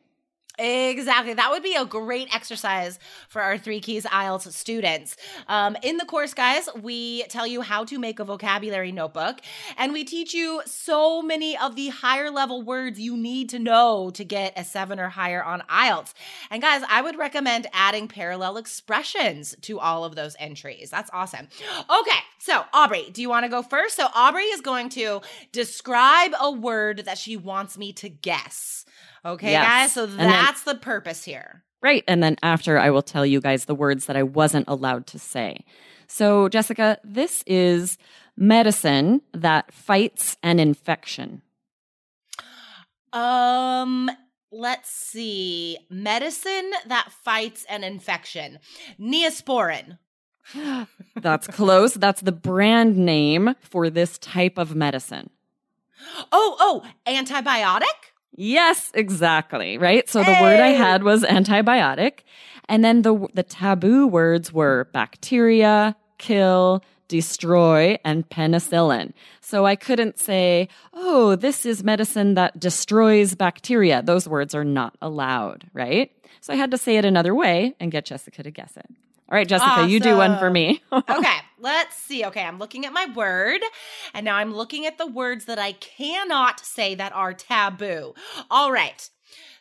Exactly. 0.61 1.33
That 1.33 1.50
would 1.50 1.62
be 1.62 1.75
a 1.75 1.87
great 1.87 2.35
exercise 2.35 2.99
for 3.31 3.40
our 3.40 3.57
Three 3.57 3.81
Keys 3.81 4.05
IELTS 4.05 4.52
students. 4.52 5.17
Um, 5.49 5.75
in 5.83 5.97
the 5.97 6.05
course, 6.05 6.35
guys, 6.35 6.69
we 6.83 7.23
tell 7.25 7.47
you 7.47 7.62
how 7.62 7.85
to 7.87 7.99
make 7.99 8.19
a 8.19 8.25
vocabulary 8.25 8.93
notebook, 8.93 9.40
and 9.79 9.95
we 9.95 10.05
teach 10.05 10.35
you 10.35 10.61
so 10.67 11.23
many 11.23 11.57
of 11.57 11.76
the 11.76 11.88
higher 11.88 12.31
level 12.31 12.61
words 12.61 13.00
you 13.00 13.17
need 13.17 13.49
to 13.50 13.59
know 13.59 14.11
to 14.11 14.23
get 14.23 14.52
a 14.55 14.62
seven 14.62 15.00
or 15.00 15.09
higher 15.09 15.43
on 15.43 15.62
IELTS. 15.62 16.12
And 16.50 16.61
guys, 16.61 16.83
I 16.90 17.00
would 17.00 17.17
recommend 17.17 17.67
adding 17.73 18.07
parallel 18.07 18.59
expressions 18.59 19.57
to 19.62 19.81
all 19.81 20.05
of 20.05 20.14
those 20.14 20.37
entries. 20.38 20.90
That's 20.90 21.11
awesome. 21.14 21.49
Okay, 21.88 22.21
so 22.38 22.64
Aubrey, 22.75 23.09
do 23.11 23.23
you 23.23 23.31
want 23.31 23.45
to 23.45 23.50
go 23.50 23.62
first? 23.62 23.97
So 23.97 24.09
Aubrey 24.14 24.45
is 24.45 24.61
going 24.61 24.90
to 24.90 25.23
describe 25.52 26.33
a 26.38 26.50
word 26.50 27.05
that 27.07 27.17
she 27.17 27.38
wants 27.38 27.79
me 27.79 27.95
to 27.95 28.11
guess. 28.11 28.85
Okay, 29.25 29.50
Yes. 29.53 29.67
guys. 29.67 29.93
So 29.93 30.05
And 30.05 30.19
then- 30.19 30.29
that's 30.31 30.62
the 30.62 30.75
purpose 30.75 31.25
here. 31.25 31.62
Right. 31.83 32.05
And 32.07 32.23
then 32.23 32.37
after, 32.43 32.79
I 32.79 32.91
will 32.91 33.03
tell 33.03 33.25
you 33.25 33.41
guys 33.41 33.65
the 33.65 33.75
words 33.75 34.07
that 34.07 34.17
I 34.17 34.23
wasn't 34.23 34.67
allowed 34.69 35.07
to 35.09 35.19
say. 35.19 35.65
So, 36.07 36.49
Jessica, 36.49 36.99
this 37.05 37.43
is 37.47 37.97
medicine 38.37 39.23
that 39.33 39.73
fights 39.73 40.37
an 40.43 40.59
infection. 40.59 41.41
Um, 43.12 44.11
let's 44.53 44.91
see. 44.91 45.79
Medicine 45.89 46.71
that 46.87 47.11
fights 47.25 47.65
an 47.69 47.83
infection. 47.85 48.59
Neosporin. 48.99 49.99
That's 51.17 51.47
close. 51.47 51.95
That's 51.95 52.21
the 52.23 52.33
brand 52.33 52.97
name 52.97 53.55
for 53.61 53.89
this 53.91 54.19
type 54.19 54.59
of 54.59 54.75
medicine. 54.75 55.31
Oh, 56.33 56.57
oh, 56.59 56.83
antibiotic? 57.07 58.10
Yes, 58.37 58.91
exactly. 58.95 59.77
Right. 59.79 60.09
So 60.09 60.23
the 60.23 60.39
word 60.41 60.61
I 60.61 60.69
had 60.69 61.03
was 61.03 61.23
antibiotic. 61.23 62.21
And 62.69 62.85
then 62.85 63.03
the, 63.03 63.27
the 63.35 63.43
taboo 63.43 64.07
words 64.07 64.53
were 64.53 64.89
bacteria, 64.93 65.97
kill, 66.19 66.85
destroy, 67.09 67.99
and 68.05 68.29
penicillin. 68.31 69.13
So 69.41 69.67
I 69.67 69.75
couldn't 69.75 70.19
say, 70.19 70.69
oh, 70.95 71.35
this 71.35 71.67
is 71.67 71.83
medicine 71.83 72.35
that 72.35 72.61
destroys 72.61 73.35
bacteria. 73.35 74.03
Those 74.03 74.29
words 74.29 74.55
are 74.55 74.65
not 74.65 74.97
allowed. 75.03 75.69
Right. 75.73 76.13
So 76.41 76.53
I 76.53 76.57
had 76.57 76.71
to 76.71 76.79
say 76.79 76.97
it 76.97 77.05
another 77.05 77.35
way 77.35 77.75
and 77.81 77.91
get 77.91 78.07
Jessica 78.07 78.43
to 78.45 78.51
guess 78.51 78.77
it. 78.77 78.87
All 79.31 79.37
right, 79.37 79.47
Jessica, 79.47 79.87
you 79.87 80.01
do 80.01 80.17
one 80.17 80.39
for 80.39 80.51
me. 80.51 80.83
okay, 80.93 81.37
let's 81.61 81.97
see. 81.97 82.25
Okay, 82.25 82.43
I'm 82.43 82.59
looking 82.59 82.85
at 82.85 82.93
my 82.93 83.07
word, 83.15 83.61
and 84.13 84.25
now 84.25 84.35
I'm 84.35 84.53
looking 84.53 84.87
at 84.87 84.99
the 84.99 85.07
words 85.07 85.45
that 85.45 85.59
I 85.59 85.73
cannot 85.73 86.59
say 86.59 86.97
that 86.97 87.13
are 87.13 87.33
taboo. 87.33 88.15
All 88.51 88.73
right. 88.73 89.09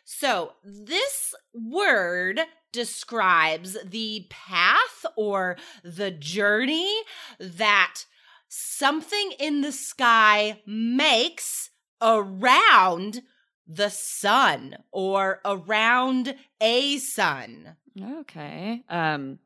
So 0.04 0.54
this 0.64 1.36
word 1.54 2.40
describes 2.72 3.76
the 3.84 4.26
path 4.28 5.06
or 5.16 5.56
the 5.84 6.10
journey 6.10 6.92
that 7.38 8.04
something 8.48 9.32
in 9.38 9.60
the 9.60 9.70
sky 9.70 10.60
makes 10.66 11.70
around 12.02 13.22
the 13.68 13.88
sun 13.88 14.78
or 14.90 15.40
around 15.44 16.34
a 16.60 16.98
sun. 16.98 17.76
okay. 18.02 18.82
Um, 18.88 19.38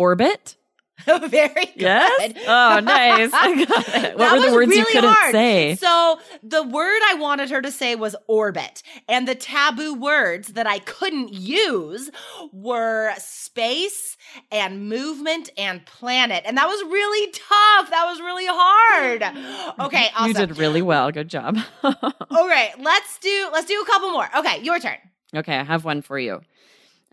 orbit. 0.00 0.56
Oh, 1.06 1.26
very 1.28 1.64
good. 1.64 1.76
Yes. 1.76 2.32
Oh, 2.46 2.78
nice. 2.80 3.30
I 3.32 3.64
got 3.64 3.88
it. 4.04 4.18
What 4.18 4.32
were 4.38 4.46
the 4.50 4.54
words 4.54 4.70
you 4.70 4.82
really 4.82 4.92
couldn't 4.92 5.10
hard. 5.10 5.32
say? 5.32 5.74
So 5.76 6.20
the 6.42 6.62
word 6.62 7.00
I 7.08 7.14
wanted 7.14 7.48
her 7.48 7.62
to 7.62 7.70
say 7.70 7.94
was 7.94 8.14
orbit, 8.28 8.82
and 9.08 9.26
the 9.26 9.34
taboo 9.34 9.94
words 9.94 10.48
that 10.48 10.66
I 10.66 10.78
couldn't 10.78 11.32
use 11.32 12.10
were 12.52 13.14
space 13.16 14.18
and 14.52 14.90
movement 14.90 15.48
and 15.56 15.86
planet, 15.86 16.42
and 16.44 16.58
that 16.58 16.66
was 16.66 16.82
really 16.92 17.32
tough. 17.32 17.88
That 17.90 18.04
was 18.04 18.20
really 18.20 18.46
hard. 18.46 19.22
Okay, 19.86 20.08
awesome. 20.14 20.28
You 20.28 20.34
did 20.34 20.58
really 20.58 20.82
well. 20.82 21.10
Good 21.10 21.28
job. 21.28 21.56
Okay, 21.82 22.72
let's 22.78 23.18
do 23.20 23.48
let's 23.54 23.66
do 23.66 23.80
a 23.80 23.86
couple 23.86 24.10
more. 24.10 24.28
Okay, 24.36 24.60
your 24.62 24.78
turn. 24.78 24.98
okay, 25.34 25.56
I 25.56 25.64
have 25.64 25.86
one 25.86 26.02
for 26.02 26.18
you. 26.18 26.42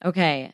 Okay. 0.04 0.52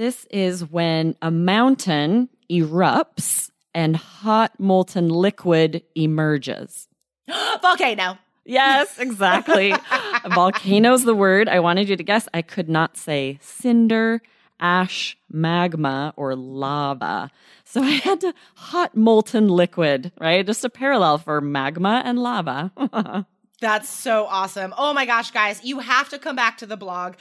This 0.00 0.24
is 0.30 0.64
when 0.64 1.14
a 1.20 1.30
mountain 1.30 2.30
erupts 2.50 3.50
and 3.74 3.94
hot 3.94 4.58
molten 4.58 5.10
liquid 5.10 5.82
emerges. 5.94 6.88
Volcano. 7.60 8.16
Yes, 8.46 8.98
exactly. 8.98 9.74
Volcano's 10.34 11.04
the 11.04 11.14
word 11.14 11.50
I 11.50 11.60
wanted 11.60 11.90
you 11.90 11.96
to 11.96 12.02
guess. 12.02 12.28
I 12.32 12.40
could 12.40 12.70
not 12.70 12.96
say 12.96 13.40
cinder, 13.42 14.22
ash, 14.58 15.18
magma, 15.30 16.14
or 16.16 16.34
lava. 16.34 17.30
So 17.64 17.82
I 17.82 17.90
had 17.90 18.22
to 18.22 18.32
hot 18.54 18.96
molten 18.96 19.48
liquid, 19.48 20.12
right? 20.18 20.46
Just 20.46 20.64
a 20.64 20.70
parallel 20.70 21.18
for 21.18 21.42
magma 21.42 22.00
and 22.06 22.18
lava. 22.18 22.72
That's 23.60 23.90
so 23.90 24.24
awesome. 24.26 24.72
Oh 24.78 24.94
my 24.94 25.04
gosh, 25.04 25.30
guys, 25.30 25.62
you 25.62 25.80
have 25.80 26.08
to 26.10 26.18
come 26.18 26.34
back 26.34 26.56
to 26.58 26.66
the 26.66 26.78
blog. 26.78 27.14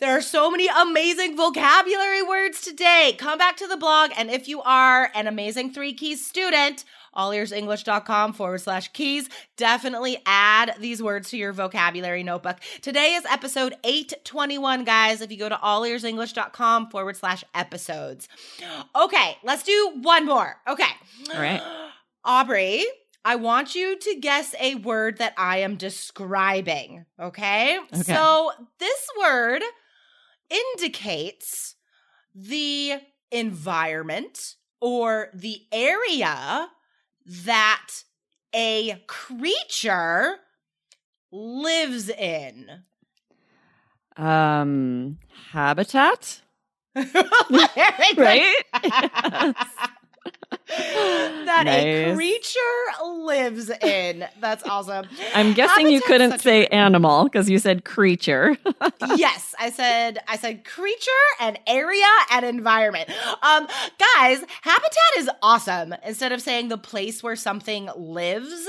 There 0.00 0.16
are 0.16 0.22
so 0.22 0.50
many 0.50 0.68
amazing 0.68 1.36
vocabulary 1.36 2.22
words 2.22 2.62
today. 2.62 3.14
Come 3.18 3.38
back 3.38 3.58
to 3.58 3.66
the 3.66 3.76
blog. 3.76 4.10
And 4.16 4.30
if 4.30 4.48
you 4.48 4.62
are 4.62 5.10
an 5.14 5.26
amazing 5.26 5.72
three 5.72 5.92
keys 5.92 6.24
student, 6.24 6.84
allearsenglish.com 7.14 8.32
forward 8.32 8.62
slash 8.62 8.88
keys, 8.88 9.28
definitely 9.56 10.16
add 10.24 10.74
these 10.80 11.02
words 11.02 11.28
to 11.30 11.36
your 11.36 11.52
vocabulary 11.52 12.22
notebook. 12.22 12.56
Today 12.80 13.14
is 13.14 13.24
episode 13.26 13.74
821, 13.84 14.84
guys. 14.84 15.20
If 15.20 15.30
you 15.30 15.38
go 15.38 15.50
to 15.50 15.56
allearsenglish.com 15.56 16.88
forward 16.88 17.16
slash 17.16 17.44
episodes. 17.54 18.28
Okay, 18.96 19.36
let's 19.44 19.62
do 19.62 19.98
one 20.00 20.24
more. 20.24 20.56
Okay. 20.66 20.82
All 21.34 21.40
right. 21.40 21.62
Aubrey, 22.24 22.86
I 23.24 23.36
want 23.36 23.74
you 23.74 23.98
to 23.98 24.14
guess 24.20 24.54
a 24.60 24.74
word 24.74 25.18
that 25.18 25.32
I 25.38 25.58
am 25.58 25.76
describing. 25.76 27.06
Okay. 27.18 27.78
Okay. 27.78 28.02
So 28.02 28.52
this 28.78 29.06
word 29.18 29.62
indicates 30.50 31.76
the 32.34 32.94
environment 33.30 34.56
or 34.80 35.28
the 35.32 35.62
area 35.72 36.68
that 37.26 37.88
a 38.54 39.02
creature 39.06 40.36
lives 41.32 42.10
in. 42.10 42.84
Um, 44.16 45.18
habitat, 45.50 46.42
Very 46.94 48.14
good. 48.14 48.54
that 51.46 51.64
a 51.66 52.12
creature 52.14 53.04
lives 53.04 53.70
in. 53.70 54.26
That's 54.40 54.62
awesome. 54.64 55.06
I'm 55.34 55.52
guessing 55.54 55.88
you 55.88 56.00
couldn't 56.00 56.32
such 56.32 56.40
a 56.40 56.42
say 56.42 56.66
animal 56.66 57.24
because 57.24 57.48
you 57.48 57.58
said 57.58 57.84
creature. 57.84 58.56
yes, 59.16 59.54
I 59.58 59.70
said 59.70 60.18
I 60.28 60.36
said 60.36 60.64
creature 60.64 61.10
and 61.40 61.58
area 61.66 62.04
and 62.30 62.44
environment. 62.44 63.10
Um 63.42 63.66
guys, 64.16 64.44
habitat 64.62 65.10
is 65.18 65.30
awesome 65.42 65.94
instead 66.04 66.32
of 66.32 66.40
saying 66.40 66.68
the 66.68 66.78
place 66.78 67.22
where 67.22 67.36
something 67.36 67.88
lives. 67.96 68.66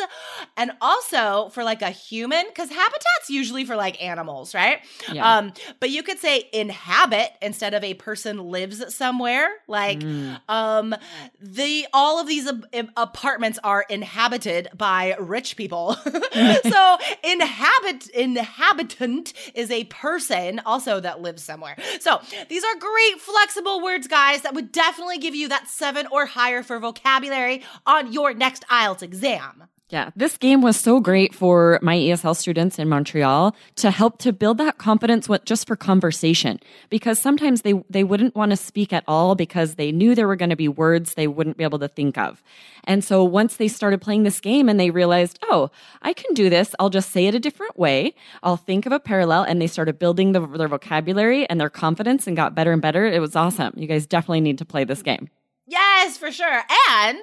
And 0.57 0.71
also 0.81 1.49
for 1.49 1.63
like 1.63 1.81
a 1.81 1.89
human 1.89 2.45
cuz 2.55 2.69
habitat's 2.69 3.29
usually 3.29 3.65
for 3.65 3.75
like 3.75 4.01
animals, 4.03 4.53
right? 4.53 4.79
Yeah. 5.11 5.37
Um 5.37 5.53
but 5.79 5.89
you 5.89 6.03
could 6.03 6.19
say 6.19 6.49
inhabit 6.53 7.31
instead 7.41 7.73
of 7.73 7.83
a 7.83 7.93
person 7.95 8.49
lives 8.51 8.95
somewhere 8.95 9.49
like 9.67 9.99
Mm. 9.99 10.39
um 10.49 10.95
the 11.39 11.87
all 11.95 12.19
of 12.19 12.27
these 12.27 12.45
ab- 12.45 12.91
apartments 12.97 13.57
are 13.63 13.85
inhabited 13.89 14.67
by 14.75 15.15
rich 15.17 15.55
people. 15.55 15.95
So 16.65 16.97
inhabit 17.23 18.07
inhabitant 18.09 19.33
is 19.53 19.71
a 19.71 19.85
person 19.85 20.61
also 20.65 20.99
that 20.99 21.21
lives 21.21 21.43
somewhere. 21.43 21.77
So 21.99 22.19
these 22.49 22.63
are 22.63 22.75
great 22.79 23.21
flexible 23.21 23.81
words 23.81 24.07
guys 24.07 24.41
that 24.41 24.53
would 24.53 24.71
definitely 24.71 25.19
give 25.19 25.35
you 25.35 25.47
that 25.49 25.69
seven 25.69 26.07
or 26.11 26.25
higher 26.25 26.63
for 26.63 26.79
vocabulary 26.79 27.63
on 27.85 28.11
your 28.11 28.33
next 28.33 28.65
ielts 28.67 29.01
exam 29.01 29.67
Yeah, 29.89 30.09
this 30.15 30.39
game 30.39 30.61
was 30.61 30.77
so 30.79 30.99
great 30.99 31.35
for 31.35 31.77
my 31.83 31.95
ESL 31.95 32.35
students 32.35 32.79
in 32.79 32.89
Montreal 32.89 33.55
to 33.75 33.91
help 33.91 34.17
to 34.19 34.33
build 34.33 34.57
that 34.57 34.79
confidence 34.79 35.29
with 35.29 35.45
just 35.45 35.67
for 35.67 35.75
conversation 35.75 36.59
because 36.89 37.19
sometimes 37.19 37.61
they 37.61 37.73
they 37.87 38.03
wouldn't 38.03 38.35
want 38.35 38.49
to 38.49 38.57
speak 38.57 38.91
at 38.91 39.03
all 39.07 39.35
because 39.35 39.75
they 39.75 39.91
knew 39.91 40.15
there 40.15 40.25
were 40.25 40.35
going 40.35 40.49
to 40.49 40.55
be 40.55 40.67
words 40.67 41.13
they 41.13 41.27
wouldn't 41.27 41.57
be 41.57 41.63
able 41.63 41.77
to 41.77 41.87
think 41.87 42.17
of. 42.17 42.41
And 42.85 43.03
so 43.03 43.23
once 43.23 43.57
they 43.57 43.67
started 43.67 44.01
playing 44.01 44.23
this 44.23 44.39
game 44.39 44.69
and 44.69 44.79
they 44.79 44.89
realized, 44.89 45.37
"Oh, 45.43 45.69
I 46.01 46.13
can 46.13 46.33
do 46.33 46.49
this. 46.49 46.73
I'll 46.79 46.89
just 46.89 47.11
say 47.11 47.27
it 47.27 47.35
a 47.35 47.39
different 47.39 47.77
way. 47.77 48.15
I'll 48.41 48.57
think 48.57 48.87
of 48.87 48.91
a 48.91 48.99
parallel." 48.99 49.43
And 49.43 49.61
they 49.61 49.67
started 49.67 49.99
building 49.99 50.31
the, 50.31 50.47
their 50.47 50.67
vocabulary 50.67 51.47
and 51.47 51.61
their 51.61 51.69
confidence 51.69 52.25
and 52.25 52.35
got 52.35 52.55
better 52.55 52.73
and 52.73 52.81
better. 52.81 53.05
It 53.05 53.19
was 53.19 53.35
awesome. 53.35 53.73
You 53.75 53.85
guys 53.85 54.07
definitely 54.07 54.41
need 54.41 54.57
to 54.57 54.65
play 54.65 54.83
this 54.83 55.03
game. 55.03 55.29
Yes, 55.67 56.15
for 56.15 56.31
sure. 56.31 56.61
And 56.91 57.19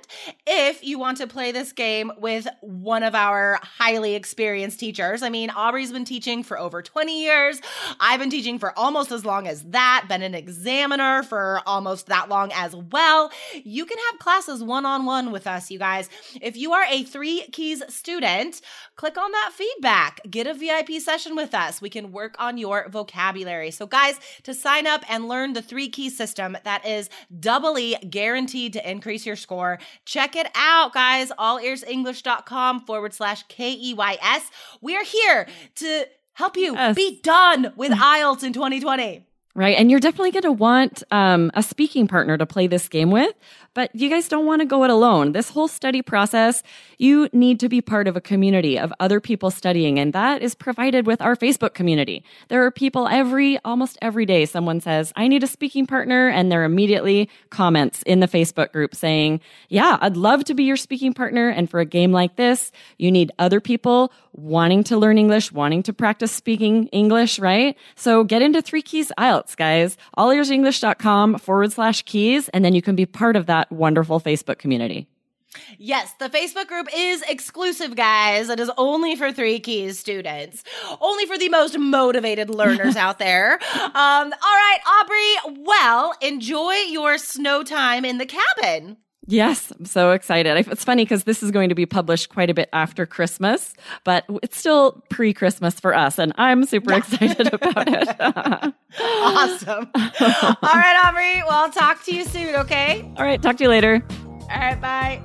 if 0.48 0.82
you 0.82 0.98
want 0.98 1.18
to 1.18 1.28
play 1.28 1.52
this 1.52 1.72
game 1.72 2.10
with 2.18 2.48
one 2.60 3.04
of 3.04 3.14
our 3.14 3.60
highly 3.62 4.16
experienced 4.16 4.80
teachers, 4.80 5.22
I 5.22 5.28
mean, 5.28 5.48
Aubrey's 5.50 5.92
been 5.92 6.04
teaching 6.04 6.42
for 6.42 6.58
over 6.58 6.82
20 6.82 7.22
years. 7.22 7.60
I've 8.00 8.18
been 8.18 8.30
teaching 8.30 8.58
for 8.58 8.76
almost 8.76 9.12
as 9.12 9.24
long 9.24 9.46
as 9.46 9.62
that, 9.66 10.06
been 10.08 10.22
an 10.22 10.34
examiner 10.34 11.22
for 11.22 11.60
almost 11.66 12.06
that 12.06 12.28
long 12.28 12.50
as 12.52 12.74
well. 12.74 13.30
You 13.62 13.86
can 13.86 13.98
have 14.10 14.18
classes 14.18 14.60
one 14.60 14.86
on 14.86 15.04
one 15.04 15.30
with 15.30 15.46
us, 15.46 15.70
you 15.70 15.78
guys. 15.78 16.10
If 16.40 16.56
you 16.56 16.72
are 16.72 16.84
a 16.90 17.04
Three 17.04 17.42
Keys 17.52 17.80
student, 17.94 18.60
click 18.96 19.16
on 19.16 19.30
that 19.30 19.52
feedback, 19.54 20.20
get 20.28 20.48
a 20.48 20.54
VIP 20.54 21.00
session 21.00 21.36
with 21.36 21.54
us. 21.54 21.80
We 21.80 21.90
can 21.90 22.10
work 22.10 22.34
on 22.40 22.58
your 22.58 22.88
vocabulary. 22.88 23.70
So, 23.70 23.86
guys, 23.86 24.18
to 24.42 24.52
sign 24.52 24.88
up 24.88 25.04
and 25.08 25.28
learn 25.28 25.52
the 25.52 25.62
three 25.62 25.88
key 25.88 26.10
system 26.10 26.56
that 26.64 26.84
is 26.84 27.08
doubly 27.38 27.94
guaranteed 28.10 28.31
to 28.40 28.90
increase 28.90 29.24
your 29.26 29.36
score, 29.36 29.78
check 30.04 30.36
it 30.36 30.48
out, 30.54 30.92
guys. 30.92 31.30
Allearsenglish.com 31.38 32.80
forward 32.80 33.12
slash 33.14 33.42
K 33.48 33.72
E 33.72 33.94
Y 33.94 34.18
S. 34.22 34.50
We 34.80 34.96
are 34.96 35.04
here 35.04 35.46
to 35.76 36.04
help 36.34 36.56
you 36.56 36.74
Yes. 36.74 36.96
be 36.96 37.20
done 37.22 37.72
with 37.76 37.92
IELTS 37.92 38.42
in 38.42 38.52
2020. 38.52 39.26
Right. 39.54 39.76
And 39.76 39.90
you're 39.90 40.00
definitely 40.00 40.30
going 40.30 40.44
to 40.44 40.52
want 40.52 41.02
um, 41.10 41.50
a 41.52 41.62
speaking 41.62 42.08
partner 42.08 42.38
to 42.38 42.46
play 42.46 42.66
this 42.68 42.88
game 42.88 43.10
with, 43.10 43.34
but 43.74 43.94
you 43.94 44.08
guys 44.08 44.28
don't 44.28 44.46
want 44.46 44.60
to 44.60 44.66
go 44.66 44.84
it 44.84 44.90
alone. 44.90 45.32
This 45.32 45.50
whole 45.50 45.68
study 45.68 46.02
process, 46.02 46.62
you 46.98 47.28
need 47.32 47.60
to 47.60 47.68
be 47.68 47.80
part 47.80 48.08
of 48.08 48.16
a 48.16 48.20
community 48.20 48.78
of 48.78 48.92
other 49.00 49.20
people 49.20 49.50
studying, 49.50 49.98
and 49.98 50.12
that 50.12 50.42
is 50.42 50.54
provided 50.54 51.06
with 51.06 51.20
our 51.22 51.36
Facebook 51.36 51.74
community. 51.74 52.24
There 52.48 52.64
are 52.64 52.70
people 52.70 53.08
every, 53.08 53.58
almost 53.64 53.98
every 54.02 54.26
day, 54.26 54.46
someone 54.46 54.80
says, 54.80 55.12
I 55.16 55.28
need 55.28 55.42
a 55.42 55.46
speaking 55.46 55.86
partner, 55.86 56.28
and 56.28 56.50
there 56.50 56.62
are 56.62 56.64
immediately 56.64 57.28
comments 57.50 58.02
in 58.02 58.20
the 58.20 58.28
Facebook 58.28 58.72
group 58.72 58.94
saying, 58.94 59.40
Yeah, 59.68 59.98
I'd 60.00 60.16
love 60.16 60.44
to 60.44 60.54
be 60.54 60.64
your 60.64 60.76
speaking 60.76 61.14
partner. 61.14 61.48
And 61.48 61.70
for 61.70 61.80
a 61.80 61.84
game 61.84 62.12
like 62.12 62.36
this, 62.36 62.72
you 62.98 63.10
need 63.10 63.32
other 63.38 63.60
people 63.60 64.12
wanting 64.32 64.82
to 64.84 64.96
learn 64.96 65.18
English, 65.18 65.52
wanting 65.52 65.82
to 65.84 65.92
practice 65.92 66.32
speaking 66.32 66.86
English, 66.88 67.38
right? 67.38 67.76
So 67.96 68.24
get 68.24 68.42
into 68.42 68.62
Three 68.62 68.82
Keys 68.82 69.12
IELTS, 69.18 69.56
guys. 69.56 69.96
allearsenglish.com 70.16 71.38
forward 71.38 71.72
slash 71.72 72.02
keys, 72.02 72.48
and 72.50 72.64
then 72.64 72.74
you 72.74 72.82
can 72.82 72.96
be 72.96 73.06
part 73.06 73.36
of 73.36 73.46
that 73.46 73.61
wonderful 73.70 74.20
Facebook 74.20 74.58
community. 74.58 75.08
Yes, 75.78 76.14
the 76.18 76.30
Facebook 76.30 76.66
group 76.66 76.88
is 76.94 77.22
exclusive, 77.22 77.94
guys. 77.94 78.48
It 78.48 78.58
is 78.58 78.70
only 78.78 79.16
for 79.16 79.32
Three 79.32 79.60
Keys 79.60 79.98
students, 79.98 80.64
only 81.00 81.26
for 81.26 81.36
the 81.36 81.48
most 81.50 81.78
motivated 81.78 82.48
learners 82.48 82.96
out 83.04 83.18
there. 83.18 83.54
Um, 83.74 83.92
all 83.94 84.28
right, 84.32 84.78
Aubrey, 84.86 85.62
well, 85.64 86.14
enjoy 86.22 86.72
your 86.88 87.18
snow 87.18 87.62
time 87.62 88.04
in 88.04 88.18
the 88.18 88.26
cabin. 88.26 88.96
Yes, 89.26 89.72
I'm 89.78 89.84
so 89.84 90.10
excited. 90.12 90.66
It's 90.68 90.84
funny 90.84 91.04
because 91.04 91.24
this 91.24 91.42
is 91.42 91.52
going 91.52 91.68
to 91.68 91.74
be 91.76 91.86
published 91.86 92.28
quite 92.28 92.50
a 92.50 92.54
bit 92.54 92.68
after 92.72 93.06
Christmas, 93.06 93.72
but 94.02 94.24
it's 94.42 94.56
still 94.56 95.02
pre 95.10 95.32
Christmas 95.32 95.78
for 95.78 95.94
us, 95.94 96.18
and 96.18 96.32
I'm 96.36 96.64
super 96.64 96.92
excited 96.94 97.52
about 97.52 97.88
it. 97.88 98.74
Awesome. 99.00 99.90
all 99.94 100.74
right, 100.74 101.02
Aubrey, 101.06 101.42
well, 101.48 101.64
I'll 101.64 101.70
talk 101.70 102.04
to 102.04 102.14
you 102.14 102.26
soon, 102.26 102.54
okay? 102.56 103.10
All 103.16 103.24
right, 103.24 103.40
talk 103.40 103.56
to 103.56 103.64
you 103.64 103.70
later. 103.70 104.02
All 104.10 104.58
right, 104.58 104.78
bye. 104.78 105.22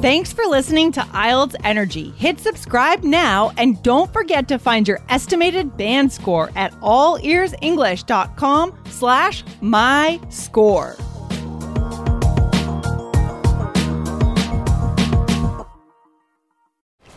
Thanks 0.00 0.32
for 0.32 0.46
listening 0.46 0.92
to 0.92 1.00
IELTS 1.00 1.56
Energy. 1.62 2.08
Hit 2.16 2.40
subscribe 2.40 3.04
now 3.04 3.52
and 3.58 3.82
don't 3.82 4.10
forget 4.10 4.48
to 4.48 4.58
find 4.58 4.88
your 4.88 4.98
estimated 5.10 5.76
band 5.76 6.10
score 6.10 6.50
at 6.56 6.72
allearsenglish.com 6.80 8.78
slash 8.86 9.44
my 9.60 10.18
score. 10.30 10.96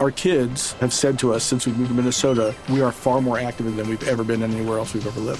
Our 0.01 0.11
kids 0.11 0.73
have 0.73 0.91
said 0.91 1.17
to 1.19 1.33
us 1.33 1.45
since 1.45 1.65
we 1.65 1.71
moved 1.71 1.87
to 1.87 1.95
Minnesota, 1.95 2.53
we 2.69 2.81
are 2.81 2.91
far 2.91 3.21
more 3.21 3.39
active 3.39 3.73
than 3.77 3.87
we've 3.87 4.05
ever 4.09 4.25
been 4.25 4.43
anywhere 4.43 4.77
else 4.79 4.93
we've 4.93 5.07
ever 5.07 5.21
lived. 5.21 5.39